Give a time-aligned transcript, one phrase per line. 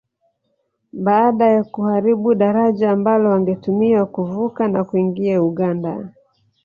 [0.93, 6.09] Baada ya kuharibu daraja ambalo wangetumia kuvuka na kuingia Uganda